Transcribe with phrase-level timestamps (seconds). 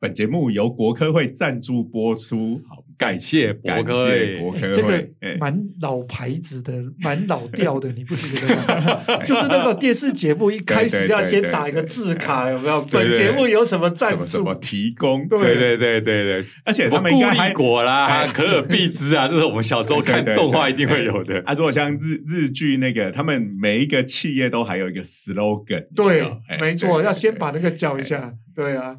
[0.00, 4.34] 本节目由国科会赞助播出，好，感谢感国科会。
[4.36, 5.08] 谢国科这个
[5.40, 9.18] 蛮老牌子的， 蛮老调的，你不觉得吗？
[9.26, 12.80] 就是那个电视节目一开始要先打一个字卡，有没有？
[12.92, 14.24] 本节目有什么赞助？
[14.24, 14.54] 什么？
[14.54, 15.26] 提供？
[15.26, 15.40] 对。
[15.40, 16.42] 对对对对。
[16.42, 18.28] 对，而且他什么固们应该还力果啦、哎。
[18.28, 21.42] 可尔必兹啊， 这是我们小时候看动画一定会有的。
[21.44, 26.22] 啊，如果像日日剧那个，他们每一个企业都还有一个 slogan，对
[26.60, 28.34] 没错，要先把那个叫一下。
[28.54, 28.96] 对啊，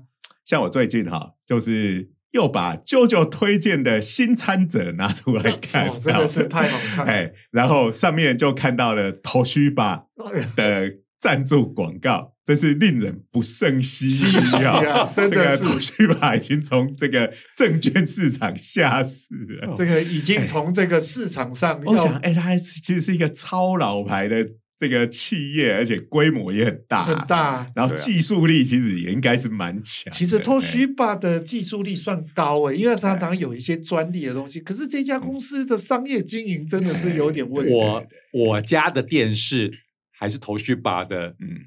[0.49, 7.11] 像我最近哈，就是又把舅舅推荐的新参者拿出来看，哦，真的是太好看了。
[7.11, 14.79] 哎，然后上面就看到了 Toshiba 哎呀的赞助广告，真是令人不胜唏唏嘘嘘啊！
[14.79, 19.27] 啊真的这个是 Toshiba 已经从这个证券市场下市
[19.61, 19.75] 了。
[19.77, 27.27] 这个已经从这个市场上我想，要哎，它其实是一个超老牌的这个企业，而且规模也很大，很。
[27.27, 27.69] 大。
[27.75, 30.11] 然后技术力其实也应该是蛮强。
[30.13, 34.61] 其实哎 Toshiba 的技术力算高诶，因为它常常有一些专利的东西。
[34.61, 37.73] 可是这家公司的商业经营真的是有点问题。
[37.73, 39.69] 我我家的电视
[40.17, 41.59] 还是头须把的嗯，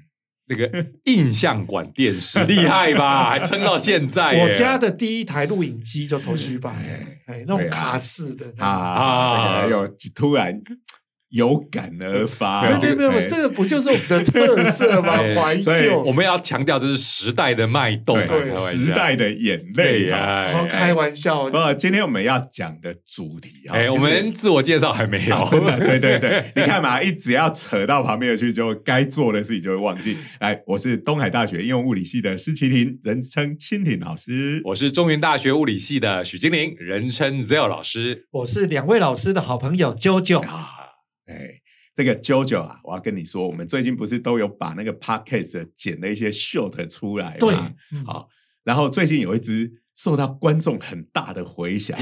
[0.49, 3.29] 那个印象馆电视，厉害吧？
[3.31, 4.43] 还撑到现在。
[4.43, 8.47] 我家的第一台录影机就 Toshiba，哎哎，那种卡式的。
[8.57, 10.59] 啊，啊这个有突然
[11.33, 15.15] 有感而发，没有没有没有，哎这个不就是我们的特色吗？
[15.21, 16.13] 哎怀旧我。
[16.13, 18.19] 们要强调这是时代的脉动
[18.55, 20.67] 时代的眼泪啊。
[20.69, 30.17] 开玩笑，不今天我们要讲的主题啊，哎，我们自我介绍还没有啊，真的，对对对， 你看嘛，一直要扯到旁边去，就该做的事情就会忘记。
[30.41, 34.61] 来，我是东海大学应用物理系的施麒麟，人称蜻蜓老师。
[34.65, 38.27] 我是中原大学物理系的许金玲，人称 Zell 老师。
[38.33, 40.41] 我是两位老师的好朋友啾啾。
[40.41, 40.82] 啊，
[41.27, 41.61] 哎，
[41.95, 47.55] 这个 JoJo 啊，我要跟你说，我们最近不是都有把那个 podcast 剪了一些 short 出来对
[48.07, 48.29] 好，
[48.65, 51.99] 然后最近有一支受到观众很大的回响，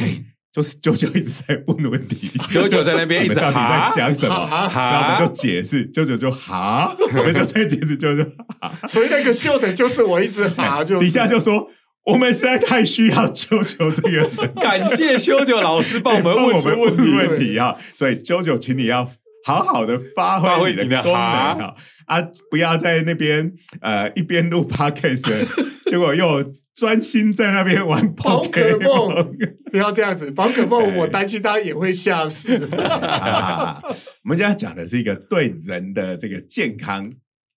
[0.52, 4.46] 就是九九一直在问问题， 九九在那边一直你们到底哈在讲什么？
[4.46, 8.24] 哈然后我们就解释，九九就哈，我们就在解释，九九
[8.60, 11.70] 哈，所以那个秀的就是我一直哈，就底下就说
[12.10, 14.28] 我们实在太需要啾啾这个人。
[14.54, 17.16] 感谢啾啾老师帮我们问出我们问问题。
[17.16, 17.76] 问题啊！
[17.94, 19.08] 所以啾啾，请你要
[19.44, 21.74] 好好的发发挥你的功能啊
[22.06, 22.22] 啊！
[22.50, 25.46] 不要在那边呃一边录 podcast，
[25.88, 29.36] 结果又专心在那边玩宝可梦。
[29.70, 32.56] 不要这样子，宝可梦我担心它也会下市。
[32.76, 33.80] 啊
[34.24, 37.12] 我们今天讲的是一个对人的这个健康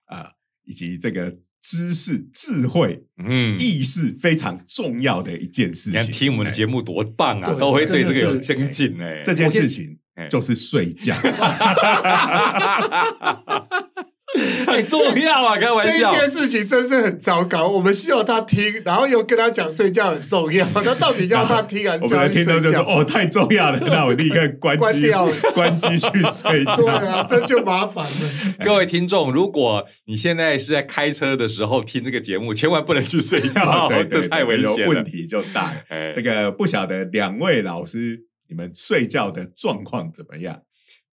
[0.06, 0.30] 啊、
[0.66, 6.14] 以及这个知识、智慧、嗯，意识非常重要的一件事你看情。
[6.14, 9.22] 听我们的节目多棒啊，都会对这个有增进哎。
[9.24, 11.16] 这件事情哎就是睡觉。
[14.68, 16.20] 很重要啊，开玩笑这一。
[16.20, 17.68] 件事情真是很糟糕。
[17.68, 22.82] 我们希望他听，然后又跟他讲睡觉很重要， 那到底要他听还是我们的叫他去睡听到就说：“？
[22.88, 26.76] 哦，太重要了， 那我立刻关机关掉关机去睡觉。
[26.76, 28.56] 对啊，这就麻烦了。
[28.64, 35.78] 各位听众，如果你现在是在开车的时候听这个节目，千万不能去睡觉，对对这太危险问题就大了。
[35.90, 40.62] 哎这个不晓得两位老师，你们睡觉的状况怎么样？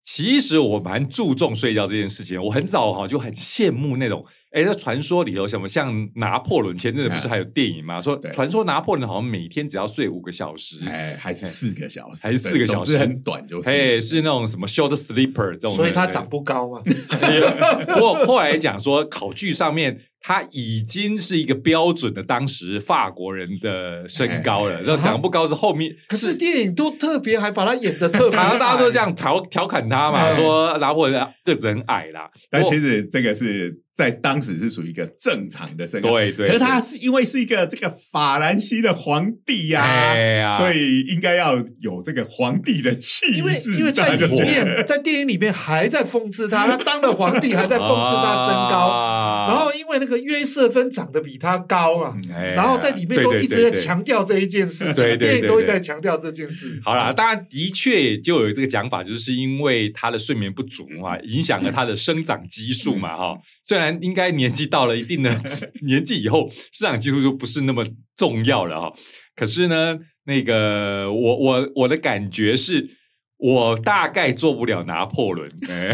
[0.03, 8.00] 其实我蛮注重睡觉这件事情，我很早哈就很羡慕那种，哎，那传说里头什么像拿破仑，前阵子不是还有电影吗？
[8.00, 13.71] 说对传说拿破仑好像每天只要睡五个小时，哎，还是四个小时，还是四个小时很短，就是。
[13.71, 16.83] 哎，是那种什么 short sleeper 这种，所以他长不高啊。
[17.94, 24.78] 不过后来讲说，考据上面他已经是一个标准的当时法国人的身高了。
[24.78, 32.28] 哎然后长不高是后面，可是电影都特别还把他演的特别常常大家都矮这样调调侃他嘛，哎说拿破仑个子很矮啦。
[32.51, 49.47] 但其实这个是在当时是属于一个正常的身高，对对可是他是因为是一个这个法兰西的皇帝呀、所以应该要有这个皇帝的气因为，因为在里面，在电影里面还在讽刺他， 他当了皇帝还在讽刺他身高，啊。
[49.50, 56.80] 然后因为那个约瑟芬长得比他高啊，哎然后在里面都一直在强调这一件事情，对对对电影都会对在强调这件事。
[56.82, 63.38] 好啦，当然的确就有这个讲法，就是因为他的睡眠不足嘛，影响了他的生长激素嘛，哈。
[63.64, 65.31] 虽然应该年纪到了一定的
[65.87, 67.84] 年纪以后，市场技术就不是那么
[68.16, 68.92] 重要了哈。
[69.34, 72.91] 可是呢，那个我我我的感觉是，
[73.39, 75.51] 我大概做不了拿破仑。
[75.69, 75.92] 哎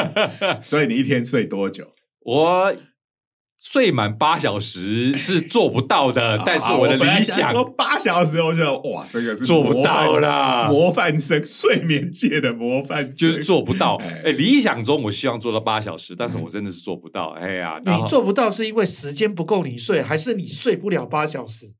[0.62, 1.92] 所以你一天睡多久？
[2.20, 2.74] 我
[3.58, 13.96] 睡满八小时是做不到的， 但是我的理想说八小时，我就觉得哇，这个是 做不到啦模范生，睡眠界的模范生，就是做不到。
[13.96, 17.30] 哎哎，理想中我希望做到八小时，但是我真的是做不到。
[17.30, 21.72] 哎呀，你做不到是因为时间不够你睡，还是你睡不了八小时？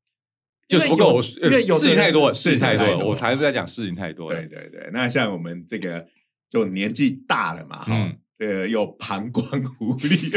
[0.69, 4.48] 就是不够，因为有呃事情太多，事情太多我才不在讲事情太多了对。
[4.48, 6.04] 对对，那像我们这个
[6.50, 9.44] 就年纪大了嘛，哈、嗯这个又膀胱
[9.81, 10.31] 无力，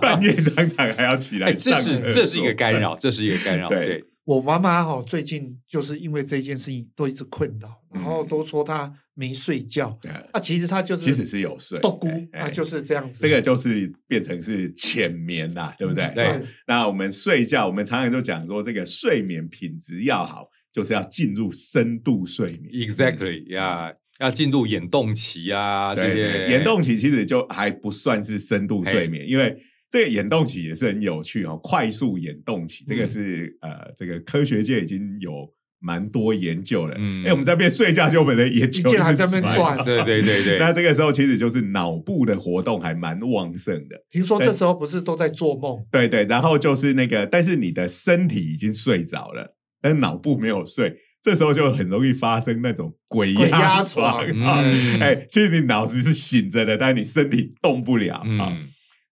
[0.00, 1.76] 半夜常常还要起来哎，这。
[1.80, 3.68] 是这是一个干扰，这是一个干扰。
[3.68, 13.20] 对对，我妈妈哈最近就是因为这件事情都一直困扰，嗯然后都说她没睡觉对啊，其实她就是其实是有睡，豆姑哎哎啊，就是这样子。
[13.20, 16.12] 这个就是变成是浅眠啦，对不对？
[16.14, 22.72] 对好那我们睡觉，我们常常就讲说，这个睡眠品质要好，就是要进入深度睡眠。
[22.88, 29.56] Exactly 呀，要进入眼动期啊，这对些对，眼动期其实就还不算是深度睡眠，因为
[29.90, 31.58] 这个眼动期也是很有趣哦。
[31.62, 35.48] 快速眼动期，这个是、呃，这个科学界已经有
[35.80, 36.94] 蛮多研究了。
[36.98, 44.00] 嗯哎、我们在边睡觉，就我们的眼球一件还在那边转对对对对， 那这个时候其实就是脑部的活动还蛮旺盛的。
[44.10, 45.84] 听说这时候不是都在做梦？
[45.90, 50.94] 对对，然后就是那个，但是你的身体已经睡着了，但是脑部没有睡，
[51.24, 54.60] 这时候就很容易发生那种鬼鬼压压床床啊！
[54.62, 58.52] 嗯哎、其实你脑子是醒着的，但是你身体动不了啊。
[58.52, 58.60] 嗯，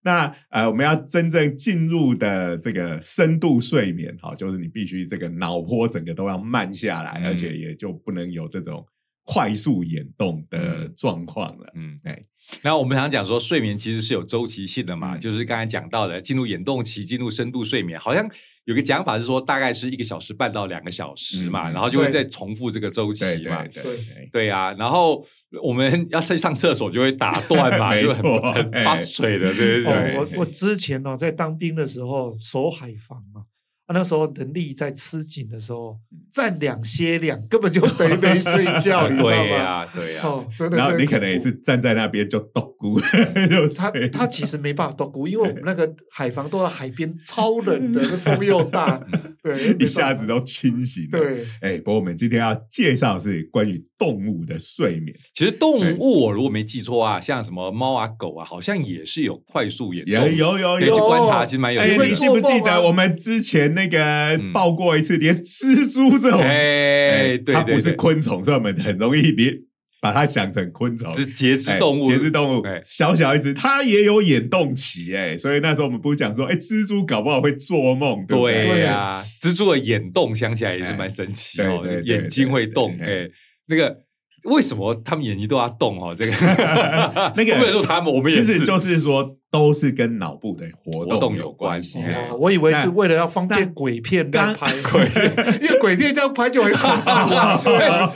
[0.03, 8.85] 那呃，我们要真正进入的这个深度睡眠，哈，就是你必须这个脑波整个都要慢下来，嗯而且也就不能有这种
[9.25, 11.73] 快速眼动的嗯状况了。
[11.73, 12.21] 嗯，哎，
[12.61, 18.29] 然后我们常讲说，睡眠其实是有周期性的嘛，嗯就是刚才讲到的，进入眼动期，进入深度睡眠，好像
[18.65, 23.63] 有个讲法是说，大概是一个小时半到两个小时嘛，嗯然后就会再重复这个周期嘛。
[23.63, 24.29] 对对对对。
[24.31, 25.25] 对呀、然后
[25.63, 30.15] 我们 要上上厕所就会打断嘛， 就很错很哎发水的，对对对。
[30.15, 33.45] 哦，我我之前哦在当兵的时候守海防嘛，
[33.87, 35.97] 啊那时候人力在吃紧的时候，
[36.33, 39.55] 站两歇两，根本就等于没睡觉，你知道对吗？
[39.55, 42.99] 呀、对呀、哦，真的是然后你可能也是站在那边就抖咕，
[43.47, 48.99] 就他他其实没办法多估，因为我们那个海防都在海边，超冷的，那风又大，
[49.43, 51.19] 对，一下子都清醒了。
[51.19, 51.45] 对。
[51.61, 61.03] 哎，不过我们今天要介绍是关于动物的睡眠，其实动物我如果没记错啊，像什么猫啊、狗啊，好像也是有快速眼动，有有有有。
[61.03, 61.97] 观察，其实蛮有哎。
[61.97, 64.01] 你记不记得我们之前那个
[64.37, 69.53] 嗯报过一次，连蜘蛛这种，哎，对它不是昆虫，所以我们很容易连
[70.01, 71.13] 把它想成昆虫。
[71.13, 78.67] 是节肢哎动物，节肢动物哎，小小一只，它也有眼动期，哎，所以那时候我们不是讲说，哎，蜘蛛搞不好会做梦，对不对？
[78.67, 83.29] 对呀、蜘蛛的眼动想起来也是蛮神奇哦，眼睛会动，哎，
[83.67, 83.97] 那个
[84.45, 86.13] 为什么他们眼睛都要动哦？
[86.17, 86.31] 这个
[87.37, 91.99] 那个不能说他们，我们也是，其实就是说，都是跟脑部的活活动有有关系。
[91.99, 94.73] 哎哦，我以为是那为了要方便鬼片在刚拍，
[95.61, 98.11] 因为鬼片这样拍就很恐怖啊， 对啊，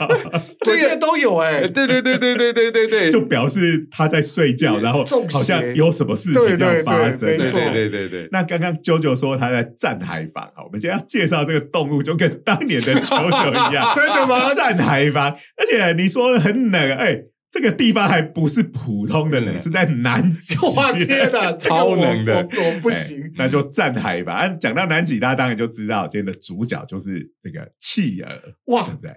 [0.62, 7.20] 这个鬼片都有哎哎，对对对对对对对对，就表示他在睡觉，然后好像有什么事情要发生。
[7.20, 14.52] 对对没错对对对对，那刚刚啾啾说他在站海房，好，我们今天要介绍这个动物，就跟当年的啾啾一样，真的吗？
[14.52, 20.54] 站海房，而且你说很冷，哎，这个地方还不是普通的冷，嗯是在南极。
[20.74, 23.32] 哇天哪， 这个超我冷的我我不哎行。
[23.36, 24.32] 那就站海吧。
[24.34, 29.10] 啊讲到南极，大家当然就知道今天的主角就是这个企鹅，对哇不，对？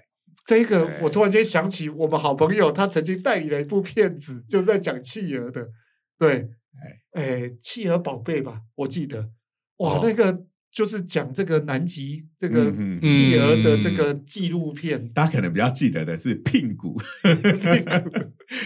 [0.45, 5.67] 这个我突然间想起我们好朋友，他曾经代理了一部片子，就是在讲企鹅的。
[6.17, 6.49] 对，
[7.13, 9.29] 哎，企鹅宝贝吧，我记得。
[9.77, 12.71] 哇，哦那个就是讲这个南极这个
[13.03, 15.09] 企鹅的这个纪录片。
[15.09, 16.99] 大家可能比较记得的是屁股，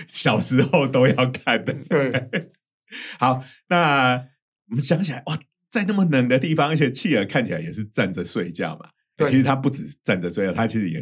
[0.07, 1.73] 小时候都要看的。
[1.89, 2.29] 对，
[3.19, 4.27] 好，那
[4.69, 8.89] 我们想起来，哇，在那么冷的地方，而且企鹅看起来也是站着睡觉嘛。
[9.17, 11.01] 对其实它不只是站着睡觉，它其实也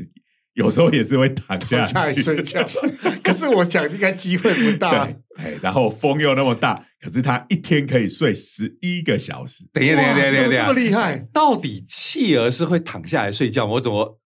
[0.53, 2.63] 有时候也是会躺下来去睡觉。
[3.33, 9.65] 可是我想应该机会不大对。，哎，然后风又那么大，可是他一天可以睡十一个小时。
[9.73, 11.25] 等一下等一下等一下等一下这么，厉害？
[11.33, 13.73] 到底企鹅是会躺下来睡觉吗？
[13.73, 14.19] 我怎么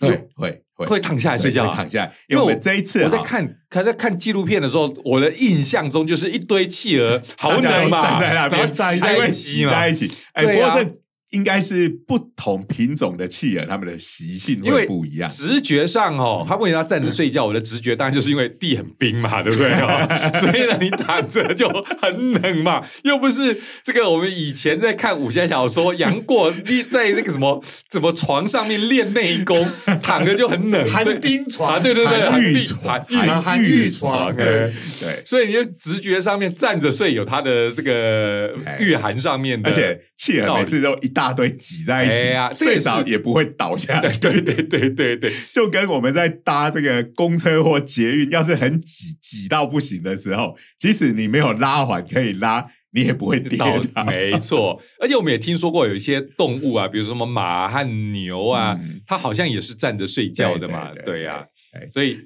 [0.00, 9.94] 会会会会躺下来睡觉啊躺下来，因为我们这一次我在看，他在看纪录片的时候，我的印象中就是一堆企鹅，好冷嘛，站在那边，然后挤在一起嘛挤在一。
[9.94, 10.10] 起。
[10.32, 10.96] 哎，不过这
[11.34, 15.28] 应该是不同品种的企鹅，它们的习性会不一样。
[15.30, 17.44] 直觉上哦，他为什么要站着睡觉？
[17.44, 20.08] 我的直觉当然就是因为地很冰嘛，对不对哦？
[20.40, 21.68] 所以呢，你躺着就
[22.00, 29.58] 很冷嘛，又不是这个我们以前在看武侠小说，杨过立在那个什么怎么床上面练内功，
[30.00, 44.08] 躺着就很冷，寒冰床啊，对对对，寒玉床寒寒玉床哎对对，所以你就直觉上面站着睡有它的这个哎御寒上面的，而且企鹅每次都一大堆挤在一起，哎呀这也不会倒下来。
[44.18, 45.16] 对对对对对。
[45.16, 53.78] 对，就跟我们在搭这个公车或捷运，要是很挤挤到不行的时候，即使你没有拉环可以拉，你也不会跌倒。
[53.94, 54.04] 倒。
[54.10, 59.00] 没错，而且我们也听说过有一些动物啊，比如说什么马和牛啊，嗯。
[59.06, 61.86] 它好像也是站着睡觉的嘛，对对对呀、对。
[61.86, 62.18] 所以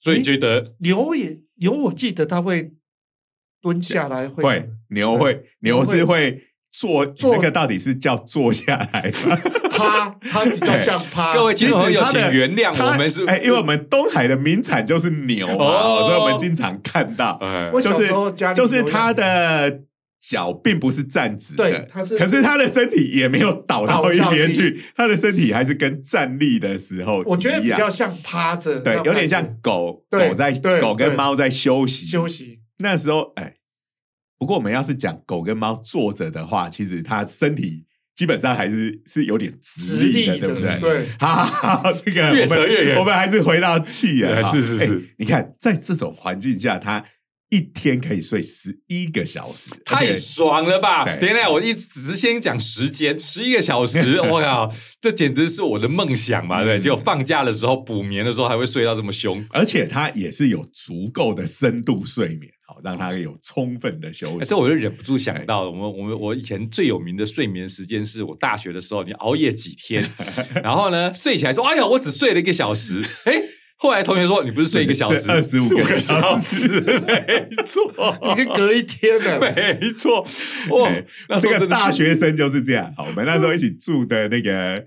[0.00, 2.72] 所以觉得牛也牛，我记得它会
[3.62, 6.42] 蹲下来会会牛会牛是会
[6.76, 9.38] 坐坐那个到底是叫坐下来吗？
[9.70, 11.32] 趴，它比较像趴。
[11.38, 16.02] 各位听众朋友，请原谅我们是哎，因为我们东海的名产就是牛嘛，哦。
[16.08, 17.70] 所以我们经常看到，哎。
[17.72, 19.82] 我小就是时候家就是它的
[20.18, 22.64] 脚并不是站直的，对它是可是它的。
[22.72, 30.50] 身体也没有倒到一边去，它的身体还是跟站立的时候我觉得比较像趴着，对，有点像狗狗在
[30.80, 31.16] 狗跟对。
[31.16, 32.04] 猫在休息。
[32.04, 32.58] 休息。
[32.78, 33.54] 那时候，哎，
[34.44, 37.82] 不过我们要是讲狗跟猫坐着的话，其实它身体
[38.14, 40.80] 基本上还是是有点直直立的，立的对不对？
[40.80, 41.06] 对。
[41.18, 42.98] 好好好，这个我们越远。
[42.98, 45.14] 我们还是回到气对啊，是是是。
[45.16, 47.02] 你看，在这种环境下，它
[47.50, 51.04] 一天可以睡十一个小时，太爽了吧！
[51.04, 54.70] 对等一下，我一只是先讲时间，十一个小时， 我靠，
[55.00, 56.64] 这简直是我的梦想嘛！
[56.64, 59.44] 对，嗯结果放假的时候补眠的时候还会睡到这么凶。
[59.50, 64.38] 而且它也是有足够的深度睡眠，好让他有充分的休息。
[64.40, 70.04] 哎这我就忍不住想到了，我们我们我以前最有名的睡眠时间是我大学的时候，你熬夜几天，
[70.64, 73.42] 然后呢睡起来说：“哎呀，我只睡了一个小时。”哎，
[73.76, 76.80] 后来同学说：“你不是睡一个小时，二十五个个小小时。
[77.06, 77.92] ”没错，
[78.32, 79.40] 已经隔一天了。
[79.40, 80.26] 没错，
[80.70, 82.94] 哇哎，那这个大学生就是这样。
[82.96, 84.82] 好，我们那时候一起住的那个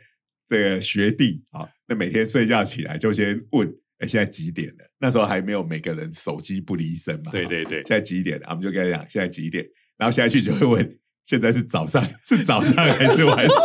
[0.47, 3.67] 这个学弟，好，那每天睡觉起来就先问，
[3.99, 4.89] 哎，现在几点了？
[4.99, 7.23] 那时候还没有每个人手机不离身嘛。
[7.25, 8.47] 好对对对现在几点了？
[8.49, 9.63] 我们就跟他讲现在几点，
[9.97, 13.55] 然后下去就会问，现在是早上是早上还是晚上？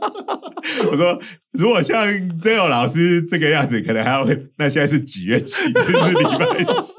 [0.90, 1.18] 我说，
[1.52, 2.06] 如果像
[2.38, 5.72] Zero 老师这个样子，可能还要问，那现在是几月几日？
[5.84, 6.92] 是礼拜几？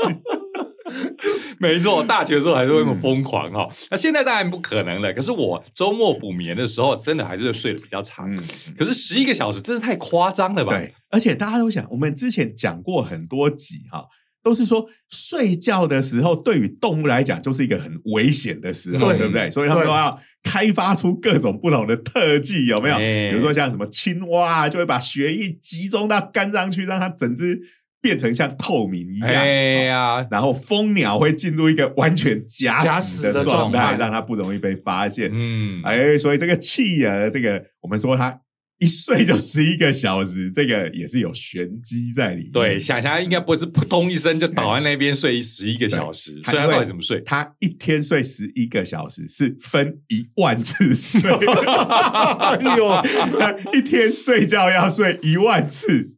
[1.60, 5.12] 没错，大学的时候还是会那么疯狂哈、嗯那现在当然不可能了。
[5.12, 8.34] 可是我周末补眠的时候，真的还是睡得比较长。
[8.34, 8.42] 嗯，
[8.78, 10.78] 可是十一个小时真的太夸张了吧？
[10.78, 14.06] 对，而且大家都想，我们之前讲过很多集哈，
[14.44, 19.50] 都是说睡觉的时候对于动物来讲就是一个很危险的时候，对对不对？
[19.52, 22.96] 所以他们对都要开发出各种不同的特技，有没有？
[22.96, 27.60] 哎比如说像什么青蛙啊，就会把血液集中到肝脏去，让它整只
[28.02, 29.30] 变成像透明一样。
[29.30, 35.30] 哎呀，然后蜂鸟会进入一个完全假假死死的状状态让它不容易被发现。
[35.34, 38.40] 嗯，哎，所以这个企鹅，这个我们说它
[38.80, 42.52] 一睡就十一个小时，这个也是有玄机在里面。
[42.52, 47.20] 对，想想应该不是扑通一声就倒在那边睡十一个小时，他底怎么睡？
[47.22, 52.88] 他一天睡十一个小时，是分一万次睡， 哎呦，
[53.40, 56.17] 他一天睡觉要睡一万次，哦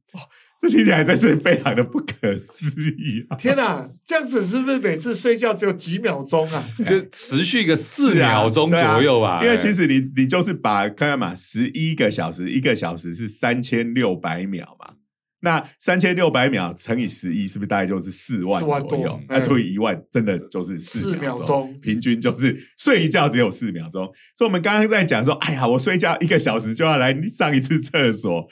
[0.62, 3.38] 这听起来真是非常的不可思议啊！
[3.38, 6.68] 天哪，这样子是不是每次睡觉只有几秒钟啊？
[6.86, 9.40] 就持续个四秒钟左右吧。
[9.42, 14.96] 因为其哎实你你就是把看看嘛，十一个小时，一个小时是三千六百秒嘛，
[15.40, 19.22] 那三千六百秒乘以十一，是不是大概就是四万4万左右多？
[19.30, 24.04] 那除以一万，真的就是四四秒钟平均就是睡一觉只有四秒钟。
[24.36, 28.46] 所以我们刚刚在讲说，哎呀，我睡觉一个小时就要来上一次厕所，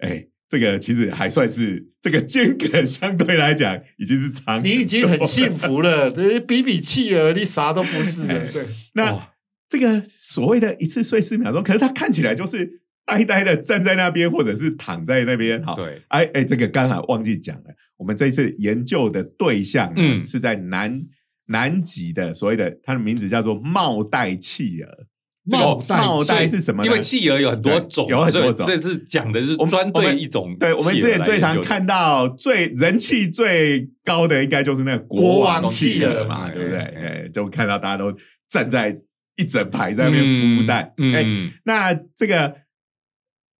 [0.00, 0.26] 哎。
[0.54, 5.50] 这个其实还算是这个间隔相对来讲已经是长，你已经很幸。
[5.52, 8.24] 福了，对比比企鹅，你啥都不是。
[8.28, 9.34] 对，那哇
[9.68, 15.60] 这个所谓的一次睡四秒钟，可是他看起来就是呆呆的站在那边，或者是躺在那边。
[15.60, 21.02] 哈，对，哎哎，这个刚才忘记讲了，我们这次研究的对象，嗯嗯，是在南
[21.46, 25.06] 南极的所谓的，它的名字叫做帽带企鹅。
[25.50, 26.84] 这个帽带帽带是什么？
[26.84, 30.56] 因为企鹅有很多种，有很多种这是讲的是专对一种。
[30.58, 36.78] 对，我们之前最常，看到最人气最高的，应该就是那个国王王企鹅嘛，对不对？
[36.78, 38.12] 哎哎，就看到大家都
[38.48, 38.96] 站在
[39.36, 40.92] 一整排在那边孵蛋。
[40.96, 42.54] 哎，嗯，那这个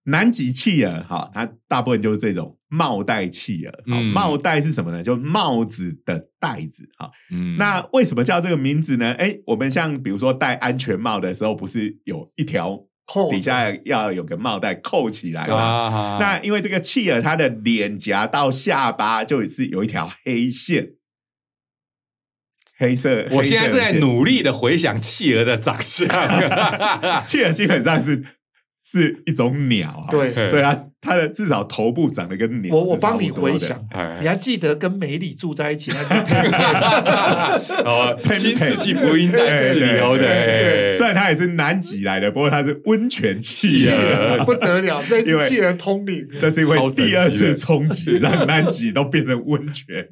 [0.05, 3.73] 南极企鹅哈，它大部分就是这种帽带企鹅。
[4.13, 5.03] 帽带是什么呢？
[5.03, 7.11] 就帽子的带子哈。
[7.31, 9.13] 嗯那为什么叫这个名字呢？
[9.15, 15.57] 哎，我们像比如说戴安全帽的时候，不是有一条扣底下要有个帽带扣起来嘛。
[15.57, 20.95] 啊，那因为这个企鹅，它的脸颊到下巴就是有一条黑线，
[22.77, 23.27] 黑色。
[23.31, 26.07] 我现在正在努力的回想企鹅的长相。
[27.25, 28.23] 企鹅基本上是
[28.85, 35.99] 是一种鸟啊，对，所以它它的至少头部长得跟鸟我我帮你回想，哎你还记得跟美里住在一起那
[37.85, 40.91] 哦， 新世纪福音战士里头的，对对对。
[40.91, 44.45] 哎虽然它也是南极来的，不过它是温泉企企鹅鹅。
[44.47, 50.07] 不得了，这因为只企鹅通灵，这是因为第二次冲击让南极都变成温泉。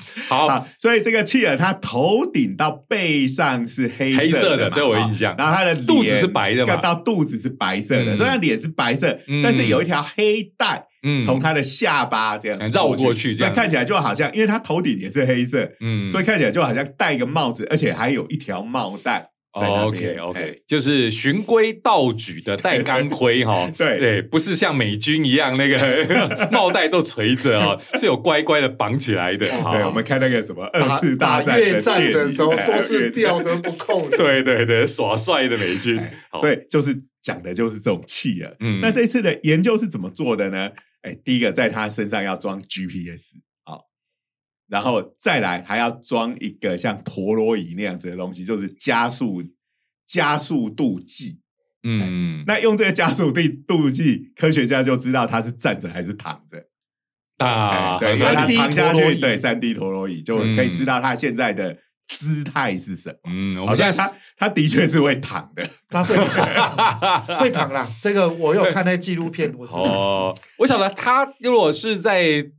[0.28, 5.34] 好，好，所以这个企鹅它头顶到背上是黑黑色的嘛这我印象。
[5.38, 6.76] 然后它的肚子脸是白的嘛。
[6.76, 8.16] 到肚子是白色的，嗯。
[8.16, 9.42] 虽然脸是白色，嗯。
[9.42, 11.22] 但是有一条黑带嗯。
[11.22, 13.52] 从它的下巴这样子绕过去这样。
[13.54, 16.10] 看起来就好像，因为它头顶也是黑色，嗯。
[16.10, 19.22] 所以看起来就好像戴一个帽子，而且还有一条帽带
[19.60, 25.78] 在那 OK OK，就是循规蹈矩的戴钢盔哈， 对对，不是像美军一样那个
[26.52, 29.46] 帽带都垂着啊，是有乖乖的绑起来的。
[29.62, 33.52] 好对，我们看那个什么二次大战越战的时候都是吊的。
[33.56, 36.00] 不扣的，对对对，耍帅的美军
[36.40, 38.50] 所以就是讲的就是这种气啊。
[38.60, 40.70] 嗯那这次的研究是怎么做的呢？
[41.02, 43.51] 哎，第一个在他身上要装 GPS 好，
[44.72, 49.42] 然后再来还要装一个像陀螺仪那样子的东西，就是加速
[50.06, 51.40] 加速度计。
[51.82, 56.68] 嗯，那用这个加速度度计，科学家就知道他是站着还是躺着。
[57.36, 61.76] 啊，哎对，很所以它 3D 躺下去，陀螺仪对，三 D 陀螺仪就可以知道他现在的
[62.08, 63.18] 姿态是什么。
[63.26, 65.68] 嗯，我我们现在它它的确是会躺的。
[65.90, 66.16] 他会
[67.38, 67.86] 会躺啦。
[68.00, 69.82] 这个我有看那纪录片，我知道。
[69.82, 72.50] 哦，我晓得他如果是在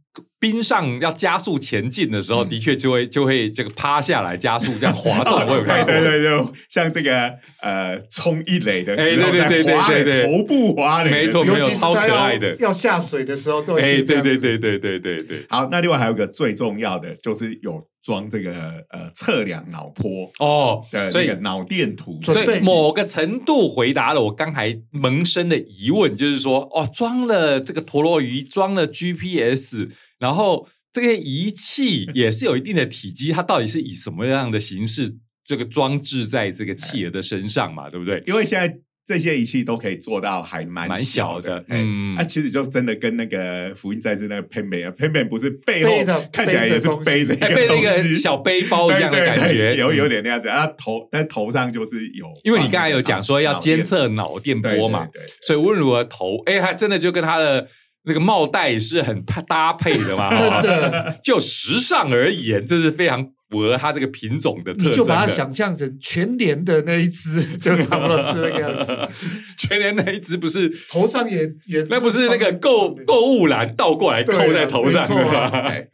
[0.44, 2.50] 冰上要加速前进的时候，嗯。
[2.50, 5.34] 的确就会就会这个趴下来加速，这样滑动。
[5.48, 7.32] 我有看过，对对对，就像这个
[7.62, 10.24] 呃冲一垒的哎对对对对对对。
[10.26, 11.16] 头部滑垒的。
[11.16, 12.54] 没错没有超可爱的。
[12.60, 15.46] 要下水的时候，都哎，对对对，对对对对对。
[15.48, 18.52] 好，那另外还有个最重要的，就是有装这个
[18.90, 20.30] 呃测量脑波。
[20.40, 29.88] 哦，所以的那个脑电图，所以某个程度回答了我刚才萌生的疑问，就是说，哦，装了这个陀螺仪，装了 GPS，
[30.24, 37.90] 然后这些仪器也是有一定的体积，它到底是以什么样的形式这个装置在这个企鹅的身上嘛？
[37.90, 38.24] 对不对？
[38.26, 38.74] 因为现在
[39.06, 42.16] 这些仪器都可以做到还蛮蛮小的嗯。
[42.16, 45.92] 那其实就真的跟那个福音战士那个 Pen 啊，Pen Pen 不是背后
[46.32, 48.10] 看起来也是背着一哎，被那东西。
[48.10, 50.10] 个小背包一样的感觉，对有有嗯。
[50.10, 57.68] 点那样子，啊头但头上就是有，因为你刚才有讲说要监脑测脑电电波嘛，对对对所以无论如何头，哎，还真的就跟他的
[58.06, 60.30] 那个帽带是很搭搭配的嘛，
[60.62, 64.92] 真的，就时尚而言，这是非常符合它这个品种的特征。
[64.92, 68.98] 你就把它想象成全年的那一只，就差不多是那个样子。
[69.58, 75.50] 全年那一只不是，头上也也那不是那个购购物篮倒过来扣在头上的吗？
[75.68, 75.88] 哎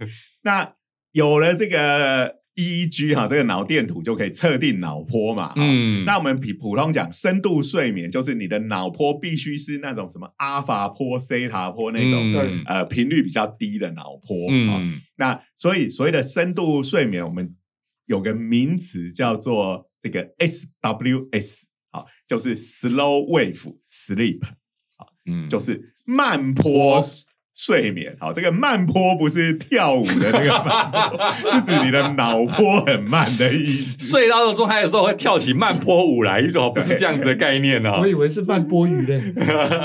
[0.43, 0.73] 那
[1.11, 5.53] 有了这个 EEG 哈，这个脑电图就可以测定脑波嘛。
[5.55, 14.47] 嗯，嗯，那我们比普通讲深度睡眠，就是你的脑波必须是那种什么阿法波、西塔波那种、嗯呃频率比较低的脑波。
[14.47, 17.55] 哦嗯那所以所谓的深度睡眠，我们
[18.05, 24.41] 有个名词叫做这个 SWS，好，就是 slow wave sleep，
[24.97, 27.01] 好嗯就是慢波
[27.59, 28.15] 睡眠。
[28.21, 30.49] 好，这个慢坡不是跳舞的那个
[31.51, 34.07] 是指你的脑波很慢的意思。
[34.11, 38.07] 睡到的状态的时候会跳起慢坡舞来，哦，不是这样子的概念哦 我。
[38.07, 39.33] 以为是慢波鱼嘞。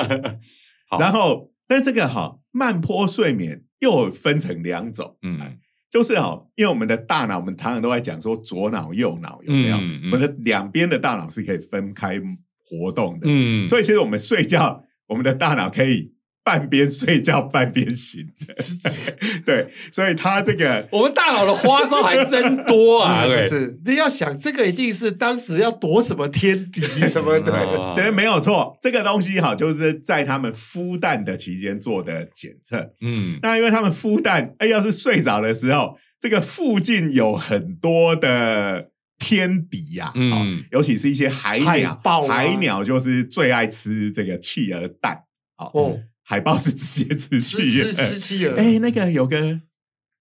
[0.89, 5.59] 好然后，但这个哈慢坡睡眠又分成两种，嗯
[5.91, 9.77] 就是哈，因为我们的大脑，我们常常都在讲说左脑右脑有没有？
[9.79, 12.21] 嗯嗯我们的两边的大脑是可以分开
[12.65, 16.14] 活动的，嗯，所以其实我们睡觉，我们的大脑可以
[16.45, 18.53] 半边睡觉半边醒着，
[19.47, 23.25] 对，所以他这个我们大佬的花招还真多啊。
[23.49, 27.53] 是，你要想这个一定是当时要躲什么天敌什么的。
[27.75, 32.93] 哦对，没有错，这个东西哈，就是在他们孵蛋的期间做的检测。
[33.01, 45.23] 嗯那因为他们孵蛋，哎，要是睡着的时候，这个附近有很多的天敌呀、嗯哦尤其是一些海海鸟，海鸟就是最爱吃这个企鹅蛋。
[45.57, 47.93] 哦，哦，海豹是直接吃吃企鹅。
[47.93, 49.61] 吃吃企鹅，哎，那个有个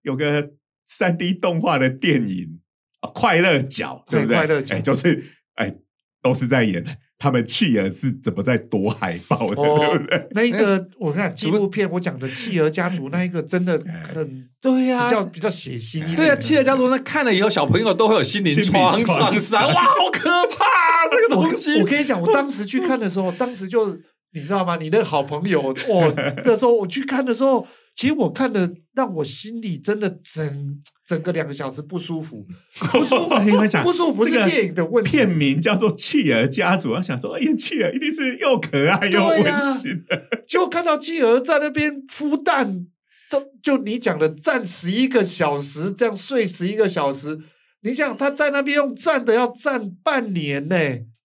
[0.01, 0.51] 有个
[0.85, 2.59] 三 D 动画的电影
[2.99, 4.35] 啊，快乐角》，对不对？
[4.35, 5.23] 快乐角哎，就是
[5.55, 5.75] 哎，
[6.21, 6.83] 都是在演
[7.17, 10.27] 他们企鹅是怎么在躲海豹的，哦对不对？
[10.35, 13.81] 那一个我看纪录片，我讲的企鹅家族那一个真的
[14.13, 16.15] 很对呀、比较比较血腥一点。
[16.17, 21.07] 对啊，企鹅家族那看了以后，小朋友都会有心灵创伤，哇，好可怕、啊！
[21.09, 23.97] 这个东西我跟你讲，我当时去 看的时候，当时就
[24.33, 24.77] 你知道吗？
[24.77, 32.45] 你那个好朋友，我， 那时候我去看的时候，其实我看的让我心里真的整整个两个小时不舒服，
[32.91, 39.43] 不舒服，你讲不舒服不是这个电影的问题，片名叫做《企鹅家族》，我想说，哎呀，企鹅一定是又可爱又温
[39.77, 40.27] 馨的。
[40.47, 42.87] 就看到企鹅在那边孵蛋，
[43.29, 47.39] 就就你讲的站十一个小时，这样睡十一个小时，
[47.83, 50.75] 你想他在那边用站的要站半年呢，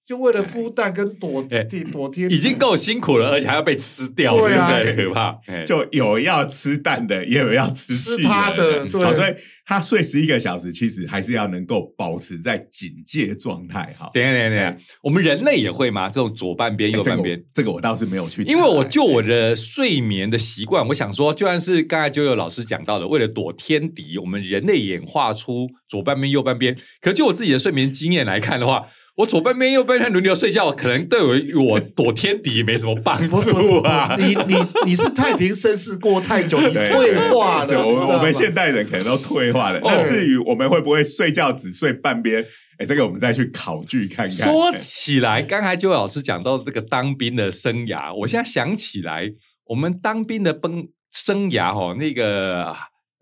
[0.09, 5.05] 就为了孵蛋跟躲 哎地躲天，已经够辛苦了，而且还要被吃掉，对啊对不对？
[5.05, 5.39] 可怕。
[5.47, 9.35] 哎就有要吃蛋的，也有要吃吃企它的对好，所以
[9.67, 13.95] 他睡十一个小时，其实还是要能够保持在警戒状态。
[13.99, 16.09] 哈，等一下，等下，等下，我们人类也会吗？
[16.09, 17.39] 这种左半边、右半边？
[17.53, 26.75] 这个我倒是没有去，因为我就我的睡眠的习惯，我想说，就算是刚才就有老师讲到的，为了躲天敌，我们人类演化出左半边、右半边。
[27.03, 28.87] 可就我自己的睡眠经验来看的话，
[29.19, 34.15] 我左半边、右半边轮流睡觉，可能对我我躲天敌没什么帮助啊。
[34.17, 34.55] 你你
[34.87, 37.85] 你是太平盛世过太久，你 退化了。
[37.85, 39.79] 我们现代人可能都退化了。
[39.81, 42.45] 哦那至于我们会不会睡觉只睡半边，
[42.79, 44.49] 哎，这个我们再去考据看看。
[44.49, 49.29] 说起来，刚才就老师讲到这个当兵的生涯，我现在想起来，
[49.67, 52.73] 我们当兵的崩生涯哦，那个。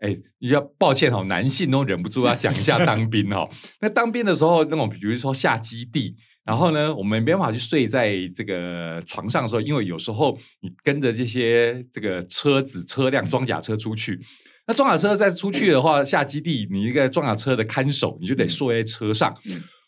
[0.00, 3.48] 哎，要抱歉哦，男性都忍不住要讲一下当兵哦。
[3.80, 14.18] 那当兵的时候，那种比如说下基地，然后呢，我们没办法去睡在这个床上的时候，因为有时候你跟着这些这个车子车辆装甲车出去，
[14.66, 19.34] 那装甲车再出去的话，下基地你一个装甲车的看守，你就得睡在车上。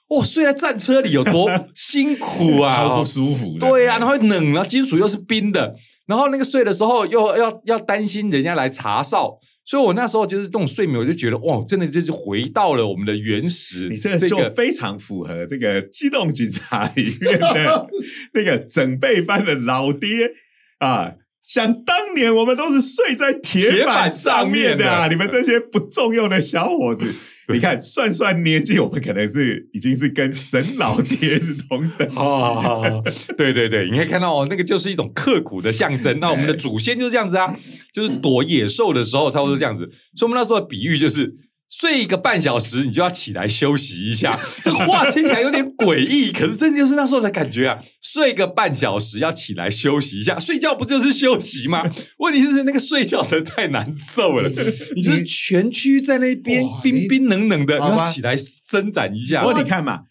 [0.09, 2.77] 哇哦，睡在战车里有多辛苦啊！
[2.89, 3.69] 超不舒服的。
[3.69, 5.75] 对啊，然后冷，然后金属又是冰的，
[6.07, 13.87] 然后那个睡的时候又要要担心人家来查哨，所以我那时候就是这种睡眠，我就觉得哇，真的就是回到了我们的原始。
[13.91, 17.87] 你这个就这个非常符合这个机动警察里面的
[18.33, 20.33] 那个整备班的老爹
[20.79, 21.13] 啊。
[21.43, 27.05] 想当年我们都是睡在铁板上面的你们这些不重用的小伙子，
[27.55, 32.21] 你看算算年纪，我们可能是已经是跟沈老爹是同等级的。
[32.23, 33.03] 哦，
[33.37, 36.19] 对对对，你可以看到哦，那个就是一种刻苦的象征。
[36.21, 37.57] 那我们的祖先就是这样子啊，
[37.93, 39.91] 就是躲野兽的时候差不多这样子。
[40.17, 41.48] 所以我们那时候的比喻就是。
[41.71, 44.39] 睡一个半小时，你就要起来休息一下。
[44.65, 47.79] 这个话听起来有点诡异，可是这就是那时候的感觉啊！
[48.03, 51.85] 睡个半小时要起来休息一下，睡觉不就是休息吗？
[52.19, 54.49] 问题是那个睡觉实在太难受了，
[54.97, 59.43] 你就是蜷曲在那边冰冰冷冷的，要起来伸展一下。
[59.43, 60.05] 不过你看嘛，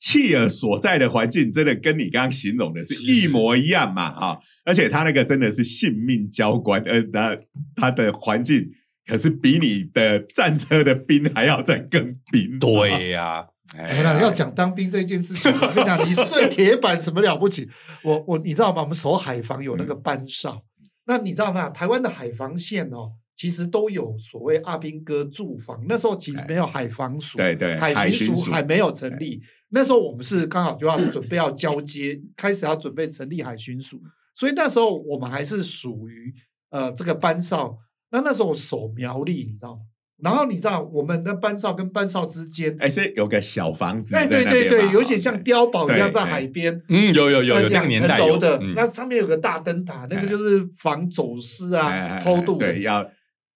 [0.00, 4.38] 契尔所在的环境真的跟你刚刚形容的是一模一样嘛啊！
[4.64, 7.36] 而且他那个真的是性命交关，呃，他
[7.76, 8.70] 他的环境
[9.06, 12.58] 可是比你的战车的兵还要再更兵。
[12.58, 17.68] 对呀、哎哎呀，要讲当兵这件事情，我跟你讲，你睡铁板什么了不起？
[18.04, 18.82] 我我你知道吗？
[18.82, 20.62] 我们守海防有那个班哨，
[21.06, 21.68] 那你知道吗？
[21.70, 25.84] 台湾的海防线哦，其实都有所谓阿兵哥驻防。
[25.88, 29.42] 那时候其实没有海防署，对对海海巡署巡署还没有成立。
[29.70, 34.00] 那时候我们是刚好就要准备要交接，开始要准备成立海巡署，
[34.34, 36.34] 所以那时候我们还是属于
[36.70, 37.78] 呃这个班哨。
[38.12, 39.80] 那那时候我守苗栗，你知道吗？
[40.22, 52.72] 然后你知道我们的班哨跟班哨之间，哎，是有个小房子哎，在对对对，有点像碉堡一样在海边，嗯，有有有两层楼的，嗯那上面有个大灯塔，那个就是防走私啊、哎偷渡的。
[52.72, 53.04] 对，要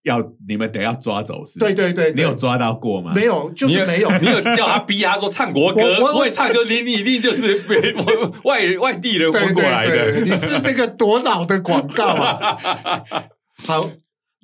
[0.03, 1.61] 要你们得要抓走私。
[1.61, 3.13] 对对对，你有抓到过吗？
[3.15, 3.49] 没有？
[3.53, 4.11] 就是没有。
[4.19, 7.95] 你有叫他逼他说唱国歌， 不会唱就你你一定就是被
[8.43, 10.21] 外外地人对混过来的。
[10.23, 12.57] 你是这个多老的广告啊！
[13.65, 13.89] 好，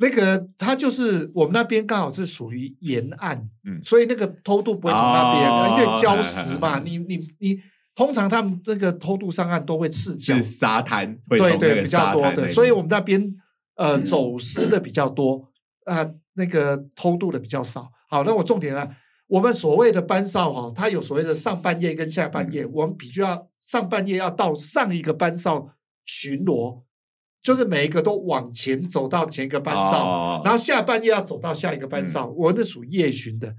[0.03, 3.81] 那个它就是我们那边刚好是属于沿岸，嗯。
[3.85, 7.61] 所以那个偷渡不会从那边，哦因为礁石嘛， 你你你，
[7.95, 13.33] 通常他们那个偷渡上岸都会赤脚是，沙滩，对对，比较多的，所以我们那边
[13.77, 15.49] 呃走私的比较多，
[15.85, 17.93] 啊、那个偷渡的比较少。
[18.09, 18.97] 好，那我重点啊，
[19.29, 25.69] 我们所谓的班哨哈，它有所谓的上半夜跟下半夜，我们必须要上半夜要到上一个班哨
[26.05, 26.83] 巡逻，
[27.42, 30.42] 就是每一个都往前走到前一个班哨，哦。
[30.44, 33.55] 然后下半夜要走到下一个班哨，我那属于夜巡的。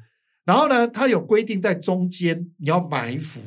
[0.45, 3.39] 然后呢，它有规定在中间你要埋伏。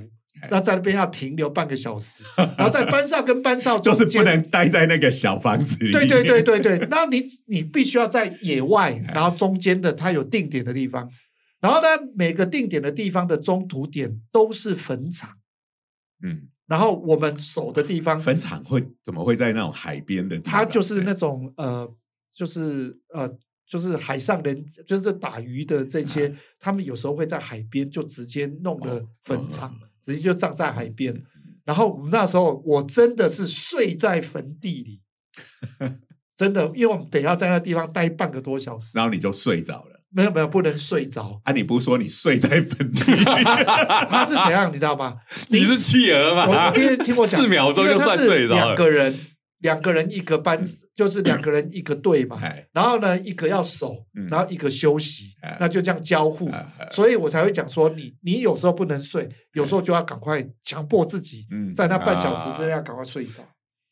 [0.51, 5.91] 那在那边要停留半个小时，然后在班上跟班哨 就是不能待在那个小房子里。
[5.91, 9.13] 对对对，对对，那你你必须要在野外，哎。
[9.15, 11.11] 然后中间的它有定点的地方，
[11.59, 15.31] 然后呢，每个定点的地方的中途点都是坟场，
[16.23, 20.53] 嗯，然后我们守的地方，坟场会怎么会在那种海边的地方？
[20.53, 21.89] 它就是那种呃，
[22.35, 23.33] 就是呃，
[23.67, 31.23] 就是海上人，就是打鱼的这些，他们有时候会在海边就直接弄个坟场，直接就葬在海边。
[31.65, 35.03] 然后我们那时候，我真的是睡在坟地里，
[36.37, 39.96] 真的，因为我们等一下在那地方待半个多小时，然后你就睡着了。
[40.11, 41.41] 没有没有，不能睡着。
[41.45, 43.03] 啊，你不是说你睡在坟地？
[44.09, 45.17] 他是怎样，你知道吗？
[45.49, 46.47] 你是企鹅吗？
[46.69, 48.65] 我听听我讲，四秒钟就算睡着了。
[48.65, 49.19] 两个人，
[49.59, 50.63] 两个人一个班，
[50.95, 52.41] 就是两个人一个队嘛。
[52.73, 55.25] 然后呢，一个要守，然后一个休息，
[55.61, 56.51] 那就这样交互。
[56.91, 63.43] 所以我才会讲说，你你有时候不能睡，有时候就要赶快强迫自己，在那半小时之内要赶快睡着。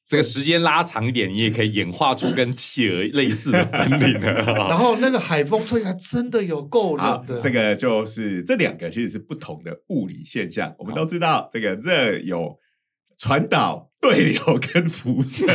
[0.07, 4.35] 这个时间拉长一点，你也可以演化出跟企鹅类似的本领了。
[4.69, 7.40] 然后那个海风吹来，真的有够冷的。
[7.40, 10.75] 这个就是这两个其实是不同的物理现象。
[10.79, 12.59] 我们都知道，这个热有
[13.19, 13.90] 传导。
[14.05, 15.47] 对流跟辐射，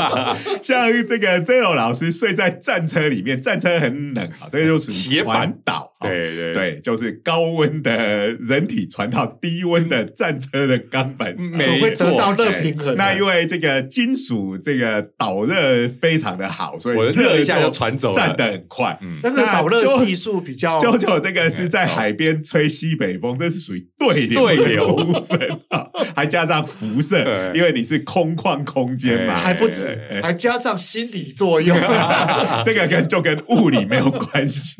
[0.60, 6.52] 像这个 Zero 老师睡在战车里面，战车很冷啊，这个就是传导，对对。
[6.52, 12.94] 对，就是高温的人体传到低温的战车的钢板，没错，得到热平衡。
[12.96, 18.98] 那因为这个金属这个导热非常的好，所以热一下就传走，散的很快。
[19.22, 24.96] 但是导热系数比较，九九这个是在海边吹西北风，这是属于对流对流。
[25.28, 27.85] 分啊，还加上辐射， 因为你。
[27.86, 29.36] 是空旷空间嘛？
[29.36, 31.76] 还不止，还加上心理作用，
[32.64, 34.74] 这个跟就跟物理没有关系。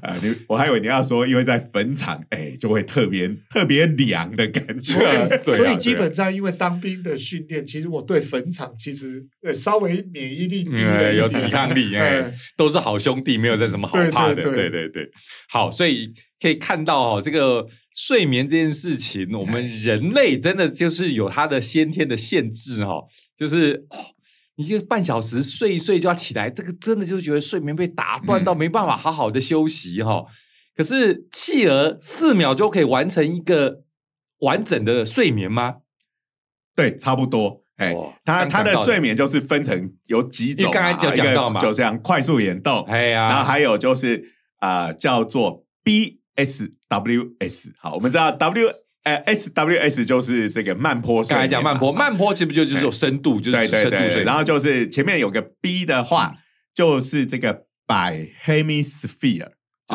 [0.00, 4.94] 啊，你我还以为你要说，因为在坟场，哎，就会特别特别凉的感觉。
[5.42, 14.42] 所以基本上，因为当兵的训练，其实我对坟场其实呃稍微免疫力低了有抵抗力， 哎，都是好兄弟，没有在什么好怕的。
[14.42, 15.08] 对对对，
[15.48, 17.66] 好，所以可以看到哦，这个。
[18.00, 23.02] 睡眠这件事情，我们人类真的就是有它的先天的限制哈，
[23.36, 23.88] 就是
[24.58, 30.26] 你就半小时睡一睡就要起来，这个真的就是觉得睡眠被打断到没办法好好的休息哈。
[30.76, 33.84] 可是企鹅四秒就可以完成一个
[34.40, 35.76] 完整的睡眠吗？
[36.74, 37.64] 对，差不多。
[37.76, 37.94] 哎，
[38.24, 46.18] 它它的睡眠就是分成有几种，刚才就讲到嘛，就这样快速眼动，哎呀，然后还有就是啊，叫做 B。
[46.38, 48.68] S W S 好，我们知道 W
[49.08, 51.22] 呃 S W S 就是这个慢坡。
[51.24, 54.24] 刚才讲慢坡，慢坡其实不就就是有深度，就是深度睡。
[54.24, 56.34] 然后就是前面有个 B 的话，
[56.74, 59.50] 就是这个 by hemisphere，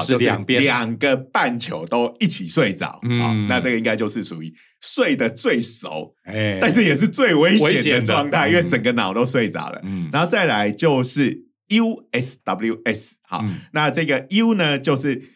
[0.08, 3.00] 就是两边两个半球都一起睡着。
[3.04, 9.82] 嗯，那这个应该就是属于睡得最熟，哎，但是也是最危险的状态，因为整个脑都睡着了。
[9.84, 15.34] 嗯，然后再来就是 U S W S 好，那这个 U 呢就是。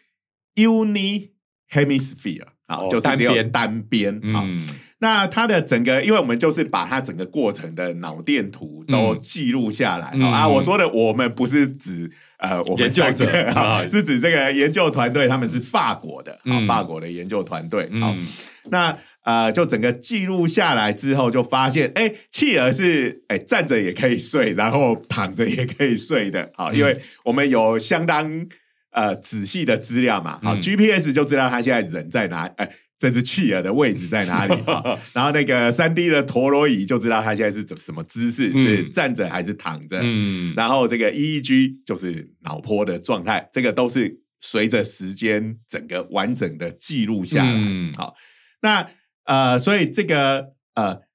[0.58, 1.30] Uni
[1.70, 4.44] hemisphere 啊，就是只有单边啊。
[5.00, 10.46] 那它的整个，因为我们就是把它整个过程的脑电图都记录下来啊。
[10.48, 18.16] 我说的我们不是指呃我们作者啊，是指这个研究团队，他们是法国的啊，法国的研究团队啊。
[18.70, 28.46] 那呃，就整个记录下来之后，就发现哎，企鹅是哎站着也可以睡，然后躺着也可以睡的啊，因为我们有相当。
[28.98, 34.82] 呃，仔细的资料嘛，好，GPS 就知道他现在人在哪，哎，这只企鹅的位置在哪里 啊？
[35.14, 40.00] 然后那个三 D 的陀螺仪就知道他现在是怎什么姿势，是站着还是躺着？
[40.02, 47.52] 嗯，然后这个 EEG 就是脑波的状态，这个都是随着时间整个完整的记录下来。
[47.96, 48.14] 好，
[48.62, 48.88] 那
[49.26, 51.07] 呃，所以这个呃。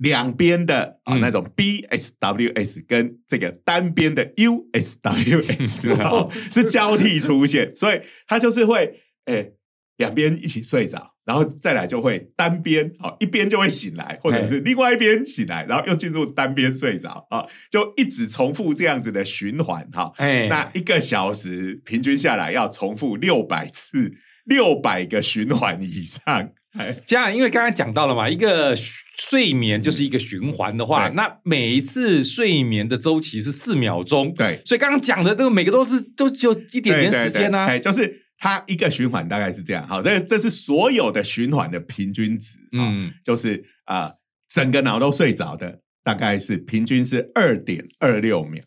[0.00, 5.88] 两边的啊那种 B S W S 跟这个单边的 U S W S
[6.48, 9.52] 是交替出现， 所以它就是会诶
[9.98, 20.10] 两边一起睡着，然后再来就会单边哦一边就会醒来，或者是另外一边醒来，然后又进入单边睡着啊，就一直重复这样子的循环哈。
[20.16, 24.14] 哎，那一个小时平均下来要重复六百次，
[24.46, 26.52] 六百个循环以上。
[27.04, 44.12] 这样，因为刚刚讲到了嘛，一个睡眠就是一个循环的话，那每一次睡眠的周期是四秒钟，对，所以刚刚讲的这个每个都是都只有一点点时间呢，哎，就是它一个循环大概是这样，好，这这是所有的循环的平均值，嗯，就是啊，
[44.48, 48.62] 整个脑都睡着的大概是平均是二点二六秒，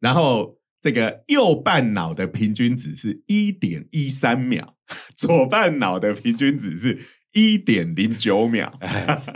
[0.00, 4.73] 然后这个右半脑的平均值是一点一三秒。
[5.16, 6.98] 左半脑的平均值是
[7.32, 8.72] 一点零九秒，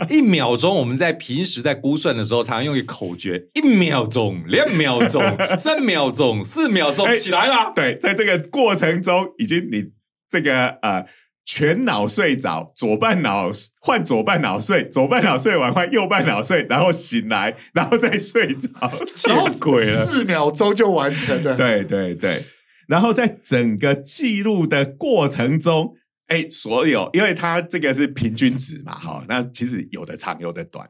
[0.09, 0.75] 一秒钟。
[0.75, 5.21] 我们在平时在估算的时候，常常用一个口诀：一秒钟、两秒钟、
[5.59, 7.73] 三秒钟、四秒钟，起来了。
[7.75, 9.91] 对，在这个过程中，已经你
[10.29, 11.05] 这个呃
[11.45, 13.49] 全脑睡着，左半脑
[13.81, 18.69] 换左半脑睡，左半脑睡完换右半脑睡，然后醒来，然后再睡着，
[19.27, 21.57] 然后鬼了四秒钟就完成了。
[21.57, 22.45] 对对对，
[22.89, 30.89] 然后在整个记录的过程中，哎，所有因为它这个是平均值嘛，哈，那其实有的长，有的短。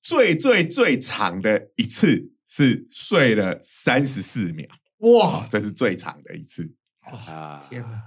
[0.00, 6.72] 最最最长的一次是睡了三十四秒，哇，这是最长的一次。
[7.00, 8.02] 啊，天哪！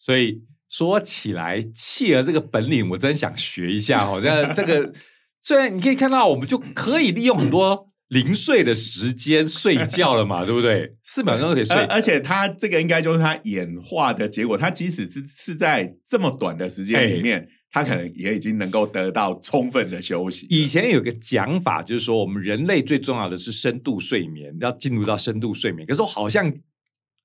[0.00, 4.20] 所以说起来，企鹅这个本领，我真想学一下哦。
[4.20, 4.92] 这这个
[5.38, 10.94] 虽然你可以看到，我们就可以利用很多零碎的时间睡觉了嘛， 对不对？
[11.04, 11.84] 四秒钟就可以睡而。
[11.86, 20.46] 而且它这个应该就是它演化的结果，它即使是是在这么短的时间里面，它可能也已经能够得到充分的休息。
[20.48, 25.86] 以前有个讲法，就是说我们人类最重要的是深度睡眠，要进入到深度睡眠。
[25.86, 26.50] 可是我好像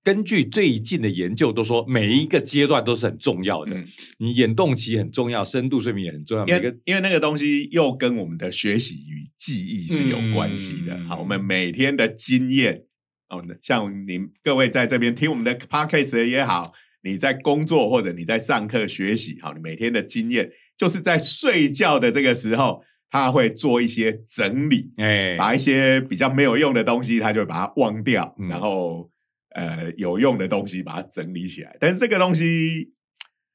[0.03, 3.75] 根据最近的研究都说，每一个阶段都是很重要的。
[3.75, 3.87] 嗯
[4.17, 6.45] 你眼动期很重要，深度睡眠也很重要。
[6.45, 10.95] 因为因为那个东西又跟我们的学习与记忆是有关系的。
[10.95, 12.83] 嗯好，我们每天的经验
[13.29, 29.09] 哦，像您各位在这边听我们的 podcast 也好，你在工作或者你在上课学习，好，你每天的经验就是在睡觉的这个时候，他会做一些整理，哎，把一些比较没有用的东西，他就会把它忘掉，嗯然后
[29.53, 31.75] 呃有用的东西把它整理起来。
[31.79, 32.93] 但是这个东西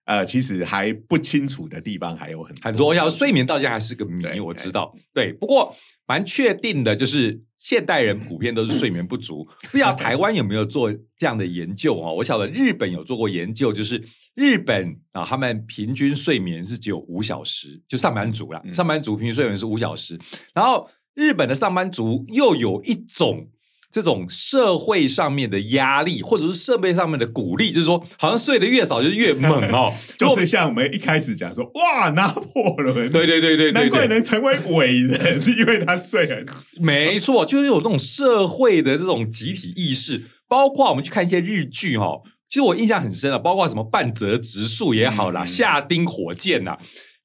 [0.05, 4.91] 呃其实还不清楚的地方还有很很多要睡眠到现在还是个谜，我知道。
[5.13, 9.45] 对，不过蛮确定的，就是现代人普遍都是睡眠不足。
[9.71, 12.15] 不知道台湾有没有做这样的研究哦？
[12.15, 14.03] 我晓得日本有做过研究，就是
[14.35, 20.19] 日本啊，他们平均睡眠是只有五小时，就上班族啦，嗯上班族平均睡眠是五小时。
[20.55, 23.51] 然后日本的上班族又有一种。
[23.91, 29.95] 这种社会上面的压力，或者是设备上面的鼓励，就是说，好像睡得越少就越猛哦。
[30.19, 36.45] 就是像我们一开始讲说，哇，拿破仑，对对对对对难怪，能成为伟人， 因为他睡很
[36.81, 46.77] 没错，就是有这种社会的这种集体意识，包括我们去看一些日剧哦，其实我印象很深啊，包括什么半泽直树也好啦，嗯下町火箭呐、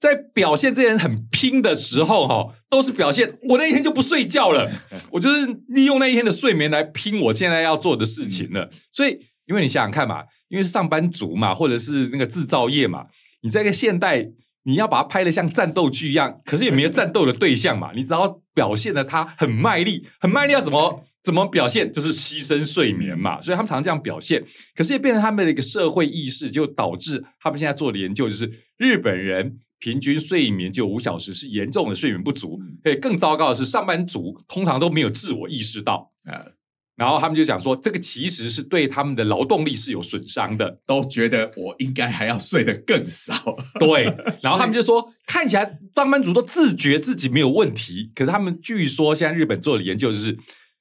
[0.03, 4.69] 在表现这些人很拼的时候哈、都是表现我那一天就不睡觉了，
[5.11, 8.69] 我就是利用那一天的睡眠来拼我现在要做的事情了。
[8.91, 13.05] 所以，因为你想想看嘛，因为是上班族嘛，或者是那个制造业嘛，
[13.43, 14.29] 你在一个现代，
[14.63, 21.05] 你要把它拍的像战斗剧一样，可是也没有战斗的对象嘛，你只要表现的他很卖力，很卖力要怎么？
[21.23, 24.43] 怎么表现就是牺牲睡眠嘛，所以他们常常这样表现。
[24.75, 32.58] 可是也变成他们的一个社会意识，就导致他们现在做的研究就是日本人平均睡眠就五小时，是严重的睡眠不足。
[32.86, 36.54] 哎，更糟糕的是，上班族通常都没有自我意识到，呃，
[36.96, 40.80] 然后他们就讲说，这个其实是对他们的劳动力是有损伤的。
[40.88, 43.58] 都觉得我应该还要睡得更少。
[43.78, 44.06] 对，
[44.41, 50.39] 然后他们就说，看起来上班族都自觉自己没有问题，可是他们据说现在日本做的研究就是，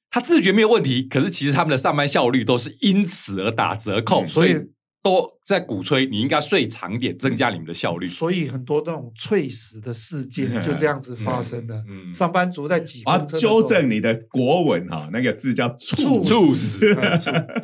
[0.09, 4.55] 他自觉没有问题，可是其实他们的上班效率都是因此而打折扣，嗯所以
[5.03, 8.07] 都在鼓吹你应该睡长点，增加你们的效率。
[8.07, 11.83] 所以很多那种猝死的事件就这样子发生的。
[11.89, 17.01] 嗯，上班族在挤我要公车的时候纠正你的国文哈，那个字叫猝猝死猝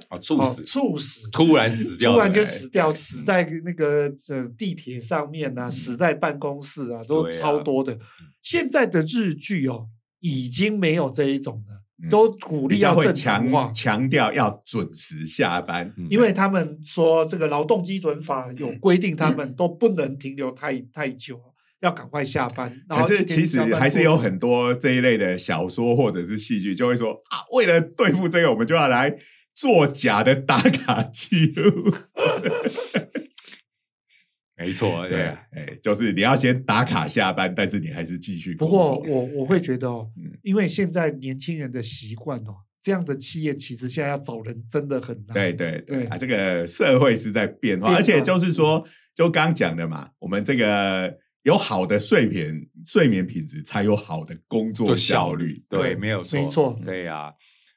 [0.10, 7.98] 啊，猝 哦死，猝死，突然死掉，突然就死掉，死在那个呃地铁上面啊，死在办公室啊，都超多的。
[8.42, 9.88] 现在的日剧哦，
[10.20, 11.79] 已经没有这一种了，嗯
[12.10, 15.94] 都鼓励要正常化强，强调要准时下班。
[15.98, 21.40] 嗯因为他们说这个劳动基准法有规定，他们都不能停留太太久，
[21.82, 22.72] 要赶快下班。
[22.88, 29.16] 可是其实还是有很多这一类的小说或者是戏剧，就会说啊，为了对付这个，我们就要来
[29.54, 31.92] 做假的打卡记录。
[34.60, 38.68] 没错，对，对，哎，就是你要先打卡下班，但是你还是继续不。
[38.68, 45.34] 过我我会觉得哦嗯，因为现在年轻人的习惯哦，这样的企业其实现在要找人真的很难。
[45.34, 57.34] 对对对对啊，这个社会是在变化，变化而且就是说，就刚刚讲的嘛，我们这个有好的睡眠睡眠品质，才有好的工作效率对没有错，没错对呀、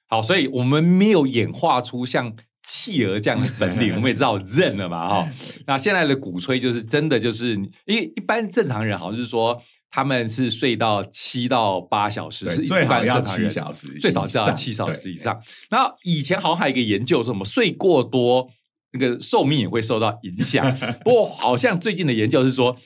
[0.08, 5.30] 好，所以我们没有演化出像企鹅这样的本领， 我们也知道认了嘛，哈、
[5.66, 7.54] 那现在的鼓吹就是真的就是，
[7.86, 15.16] 因为一般正常人好像是说他们是睡到七到八小时，是，一般正常人七小时，最少是要七小时以。
[15.16, 15.38] 上。
[15.68, 18.48] 然后以前好像还有一个研究说什么睡过多，
[18.92, 20.64] 那个寿命也会受到影响。
[21.04, 22.76] 不过好像最近的研究是说，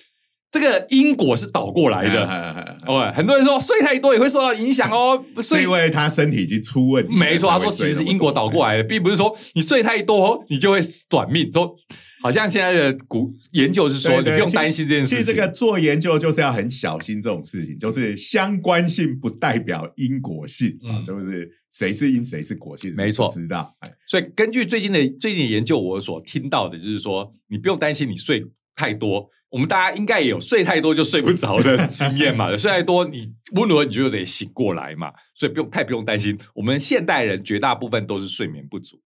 [0.50, 2.14] 这个因果是倒过来的。
[2.14, 7.18] 的哦，很多人说睡太多也会受到影响哦，睡是因为他身体已经出问题了。
[7.18, 11.52] 没错，他说其实是因果倒过来的，并不是说你睡太多你就会短命。
[11.52, 11.76] 说
[12.22, 15.18] 好像现在的古研究是说，你不用担心这件事情。
[15.18, 23.74] 其实这个做研究就是要很小心这种事情，就是相关性不代表因果性啊，嗯就是谁是因谁是果，其实没错知道。
[23.80, 28.44] 哎所以根据最近的最近的研究，我所听到的就是说，你不用担心你睡
[28.76, 29.28] 太多。
[29.48, 36.38] 我们大家应该也有睡太多就睡不着的 经验嘛，睡太多你温柔你就得醒过来嘛，所以不用太不用担心。
[36.54, 39.00] 我们现代人绝大部分都是睡眠不足。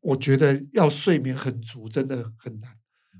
[0.00, 2.70] 我觉得要睡眠很足真的很难。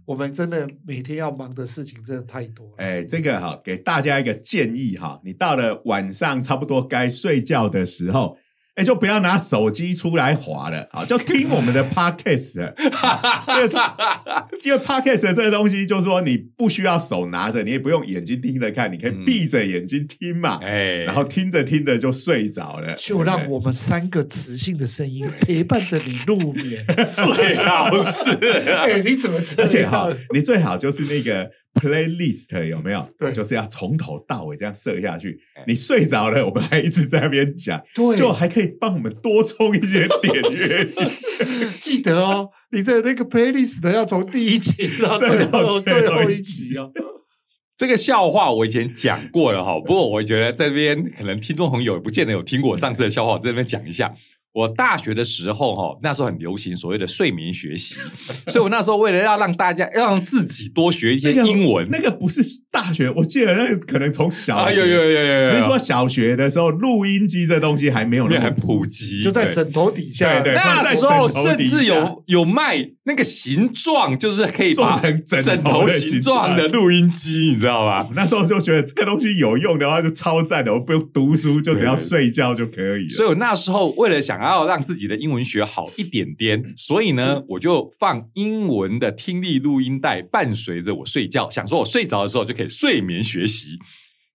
[0.07, 2.75] 我们真的每天要忙的事情真的太多了。
[2.79, 8.39] 哎，这个哈，给大家一个建议哈，你到了晚上差不多该睡觉的时候，
[8.79, 12.73] 哎，就不要拿手机出来划了啊，就听我们的 podcast。
[13.47, 13.95] 这个
[14.65, 26.85] 因为 podcast 这个东西，就是说你不需要手拿着，你也不用眼睛盯着看，你可以嗯闭着眼睛听嘛，哎，然后听着听着就睡着了，就让我们三个磁性的声音 陪伴着你入眠。
[27.13, 28.31] 最好是。
[28.71, 33.09] 哎，你怎么这而且哈样？，你最好就是那个 playlist 有没有？
[33.19, 35.65] 对就是要从头到尾这样设下去哎。
[35.67, 40.89] 你睡着了，我们还一直在那边讲，对，就还可以帮我们多充一些点阅。
[41.81, 46.91] 记得哦，你的那个 playlist 要从第一集到最后最后一集哦。
[47.77, 54.13] 这个笑话我以前讲过了哈，不过我觉得这边可能听众朋友也不见得有听过我上次的笑话，我在这边讲一下。
[54.59, 57.95] 我大学的时候哈，那时候很流行所谓的睡眠学习，
[58.49, 62.43] 所以我那时候为了要让大家要让自己多学一些英文，那个不是
[62.73, 78.09] 大学，我记得那个可能从小啊学有有有有有，只是说小学的时候，录音机这东西还没有那么很普及，就在枕头底下，对对那时候甚至有有卖那个形状，就是可以做成枕枕头形状的录音机，你知道吧？
[78.17, 83.11] 那时候就觉得这个东西有用的话就超赞的，我不用读书，就只要睡觉就可以了。
[83.11, 93.79] 所以我那时候为了想要让自己的英文学好一点点，所以呢，我就放英文的听力录音带伴随着我睡觉，想说我睡着的时候就可以睡眠学习。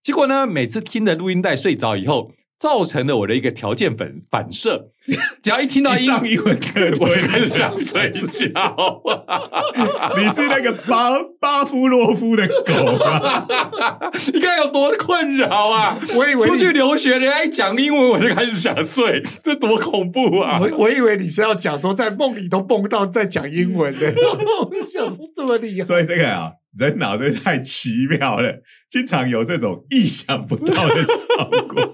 [0.01, 2.33] 结果呢，每次听着录音带睡着以后，
[2.63, 4.87] 造成了我的一个条件反反射，
[5.43, 9.01] 只要一听到英英文课就我就开始想睡觉。
[10.15, 11.11] 你是那个巴
[11.41, 13.45] 巴夫洛夫的狗吗？
[14.33, 15.99] 你看有多困扰啊！
[16.15, 20.57] 我以为出去留学，人家一讲英文我就开始想睡，这多恐怖啊！
[20.61, 26.49] 我我以为你是要讲说在梦里都梦到在讲英文的，我想说这么厉害，所以这个啊，
[26.79, 28.53] 人脑真的太奇妙了，
[28.89, 31.93] 经常有这种意想不到的效果。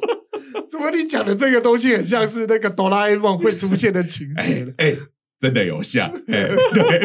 [0.69, 4.73] 怎么你讲的这个东西很像是那个哆啦 A 梦会出现的情节呢？
[4.77, 4.95] 哎、
[5.39, 7.01] 真的有像，哎、对，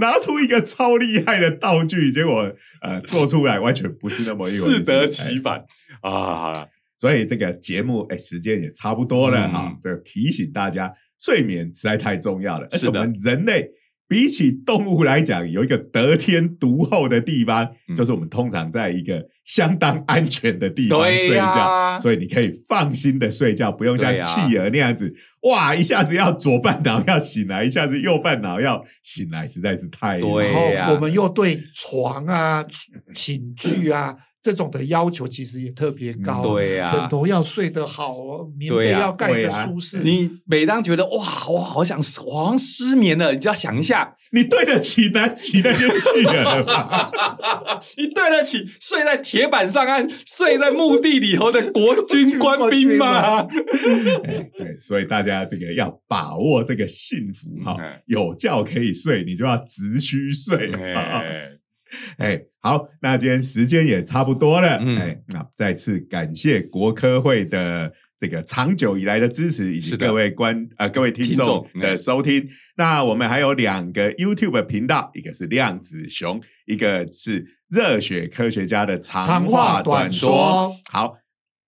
[0.00, 2.52] 拿出一个超厉害的道具，结果
[2.82, 5.64] 呃做出来完全不是那么一回事，适得其反
[6.02, 6.52] 啊！
[6.98, 13.70] 所以这个节目哎，时间也差不多了哈、这个提醒大家，睡眠实在太重要了，是我们人类。
[14.08, 17.96] 比起动物来讲，有一个得天独厚的地方，嗯。
[17.96, 21.98] 就是我们通常在一个相当安全的地方睡觉，呀。
[21.98, 30.72] 所以你可以放心的睡觉，不用像企鹅那样子，哇，一下子要左半脑要醒来，一下子右半脑要醒来，实在是太对呀。
[30.72, 32.64] 然后我们又对床啊、
[33.12, 34.14] 寝具啊
[34.46, 38.14] 这种的要求其实也特别高，嗯对呀枕头要睡得好，
[38.56, 39.98] 棉被要盖得舒适。
[40.04, 47.10] 你每当觉得哇，我好想我好像失眠了，你就要想一下，你对得起南极那些企鹅吗？
[47.98, 53.48] 你对得起睡在铁板上和睡在墓地里头的国军官兵吗？
[54.22, 60.70] 哎，对，所以大家这个要把握这个幸福哈、嗯有觉可以睡，你就要直须睡。
[62.18, 72.48] 哎， 哎，好，那今天时间也差不多了，嗯哎，那再次感谢国科会的这个长久以来的支持，以及各位观呃各位听听众众的收听。
[72.76, 80.72] 那我们还有两个 YouTube 频道，一个是量子熊，一个是热血科学家的长长话话短短说说。
[80.90, 81.14] 好，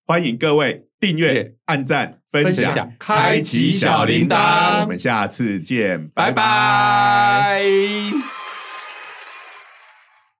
[0.07, 7.62] 欢迎各位订阅、按赞、分享、开启小铃铛我们下次见，拜拜。